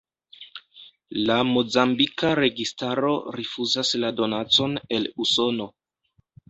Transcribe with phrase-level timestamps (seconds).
[1.31, 5.75] La mozambika registaro rifuzas la donacon el Usono.